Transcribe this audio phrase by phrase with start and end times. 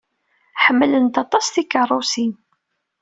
[0.63, 2.33] Ḥemmlent aṭas tikeṛṛusin.